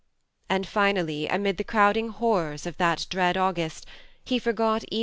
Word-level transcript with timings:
And 0.49 0.65
finally, 0.67 1.27
amid 1.27 1.57
the 1.57 1.63
crowding 1.63 2.09
horrors 2.09 2.65
of 2.65 2.77
that 2.77 3.05
dread 3.11 3.37
August, 3.37 3.85
he 4.25 4.39
forgot 4.39 4.83
even 4.89 4.97
M. 4.99 4.99